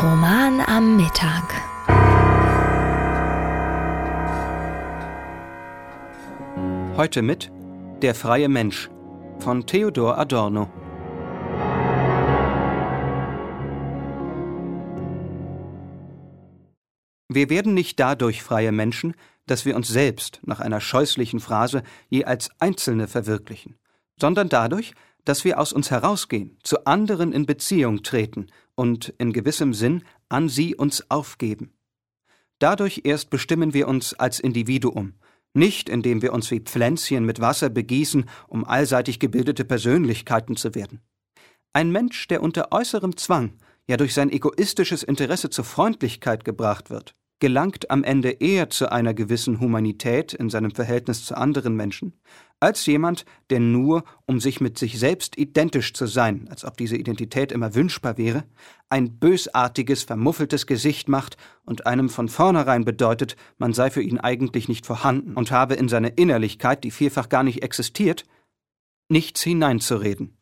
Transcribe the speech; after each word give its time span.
Roman 0.00 0.60
am 0.60 0.96
Mittag. 0.96 1.42
Heute 6.96 7.20
mit 7.22 7.50
Der 8.00 8.14
freie 8.14 8.48
Mensch 8.48 8.90
von 9.40 9.66
Theodor 9.66 10.16
Adorno. 10.16 10.70
Wir 17.28 17.50
werden 17.50 17.74
nicht 17.74 17.98
dadurch 17.98 18.44
freie 18.44 18.70
Menschen, 18.70 19.14
dass 19.46 19.64
wir 19.64 19.74
uns 19.74 19.88
selbst 19.88 20.38
nach 20.44 20.60
einer 20.60 20.80
scheußlichen 20.80 21.40
Phrase 21.40 21.82
je 22.08 22.24
als 22.24 22.50
Einzelne 22.60 23.08
verwirklichen, 23.08 23.74
sondern 24.20 24.48
dadurch, 24.48 24.92
dass 25.24 25.44
wir 25.44 25.58
aus 25.58 25.72
uns 25.72 25.90
herausgehen, 25.90 26.56
zu 26.62 26.86
anderen 26.86 27.32
in 27.32 27.46
Beziehung 27.46 28.04
treten 28.04 28.46
und 28.78 29.12
in 29.18 29.32
gewissem 29.32 29.74
Sinn 29.74 30.04
an 30.28 30.48
sie 30.48 30.76
uns 30.76 31.10
aufgeben. 31.10 31.72
Dadurch 32.60 33.02
erst 33.02 33.28
bestimmen 33.28 33.74
wir 33.74 33.88
uns 33.88 34.14
als 34.14 34.38
Individuum, 34.38 35.14
nicht 35.52 35.88
indem 35.88 36.22
wir 36.22 36.32
uns 36.32 36.48
wie 36.52 36.60
Pflänzchen 36.60 37.24
mit 37.24 37.40
Wasser 37.40 37.70
begießen, 37.70 38.26
um 38.46 38.64
allseitig 38.64 39.18
gebildete 39.18 39.64
Persönlichkeiten 39.64 40.54
zu 40.54 40.76
werden. 40.76 41.00
Ein 41.72 41.90
Mensch, 41.90 42.28
der 42.28 42.40
unter 42.40 42.70
äußerem 42.70 43.16
Zwang, 43.16 43.54
ja 43.88 43.96
durch 43.96 44.14
sein 44.14 44.30
egoistisches 44.30 45.02
Interesse 45.02 45.50
zur 45.50 45.64
Freundlichkeit 45.64 46.44
gebracht 46.44 46.88
wird, 46.88 47.16
gelangt 47.40 47.90
am 47.90 48.02
Ende 48.02 48.30
eher 48.30 48.68
zu 48.70 48.90
einer 48.90 49.14
gewissen 49.14 49.60
Humanität 49.60 50.32
in 50.32 50.50
seinem 50.50 50.72
Verhältnis 50.72 51.24
zu 51.24 51.36
anderen 51.36 51.76
Menschen, 51.76 52.14
als 52.60 52.84
jemand, 52.86 53.24
der 53.50 53.60
nur, 53.60 54.02
um 54.26 54.40
sich 54.40 54.60
mit 54.60 54.78
sich 54.78 54.98
selbst 54.98 55.38
identisch 55.38 55.92
zu 55.94 56.06
sein, 56.06 56.48
als 56.50 56.64
ob 56.64 56.76
diese 56.76 56.96
Identität 56.96 57.52
immer 57.52 57.74
wünschbar 57.74 58.18
wäre, 58.18 58.44
ein 58.88 59.18
bösartiges, 59.18 60.02
vermuffeltes 60.02 60.66
Gesicht 60.66 61.08
macht 61.08 61.36
und 61.64 61.86
einem 61.86 62.08
von 62.08 62.28
vornherein 62.28 62.84
bedeutet, 62.84 63.36
man 63.58 63.72
sei 63.72 63.90
für 63.90 64.02
ihn 64.02 64.18
eigentlich 64.18 64.68
nicht 64.68 64.86
vorhanden 64.86 65.34
und 65.34 65.52
habe 65.52 65.74
in 65.74 65.88
seine 65.88 66.08
Innerlichkeit, 66.08 66.82
die 66.82 66.90
vielfach 66.90 67.28
gar 67.28 67.44
nicht 67.44 67.62
existiert, 67.62 68.24
nichts 69.08 69.42
hineinzureden. 69.42 70.36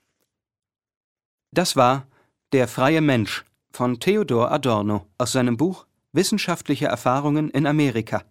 Das 1.53 1.77
war 1.77 2.07
Der 2.53 2.69
freie 2.69 3.01
Mensch 3.01 3.45
von 3.73 3.99
Theodor 3.99 4.53
Adorno 4.53 5.07
aus 5.19 5.33
seinem 5.33 5.57
Buch 5.57 5.86
Wissenschaftliche 6.17 6.87
Erfahrungen 6.87 7.51
in 7.51 7.67
Amerika 7.67 8.25